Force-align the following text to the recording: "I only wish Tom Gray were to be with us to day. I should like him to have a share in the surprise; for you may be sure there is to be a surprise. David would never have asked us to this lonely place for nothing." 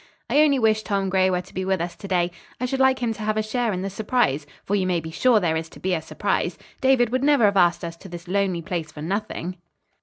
"I 0.31 0.41
only 0.41 0.57
wish 0.57 0.81
Tom 0.81 1.09
Gray 1.11 1.29
were 1.29 1.41
to 1.43 1.53
be 1.53 1.63
with 1.63 1.79
us 1.79 1.95
to 1.97 2.07
day. 2.07 2.31
I 2.59 2.65
should 2.65 2.79
like 2.79 2.97
him 3.03 3.13
to 3.13 3.21
have 3.21 3.37
a 3.37 3.43
share 3.43 3.71
in 3.71 3.83
the 3.83 3.89
surprise; 3.91 4.47
for 4.65 4.73
you 4.73 4.87
may 4.87 4.99
be 4.99 5.11
sure 5.11 5.39
there 5.39 5.55
is 5.55 5.69
to 5.69 5.79
be 5.79 5.93
a 5.93 6.01
surprise. 6.01 6.57
David 6.81 7.11
would 7.11 7.23
never 7.23 7.45
have 7.45 7.55
asked 7.57 7.85
us 7.85 7.97
to 7.97 8.09
this 8.09 8.27
lonely 8.27 8.63
place 8.63 8.91
for 8.91 9.03
nothing." 9.03 9.57